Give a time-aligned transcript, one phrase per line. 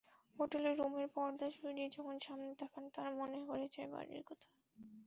[0.35, 4.47] Hotel রুমের পর্দা সরিয়ে যখন সামনে তাকান, তাঁর মনে পড়ে যায় বাড়ির কথা।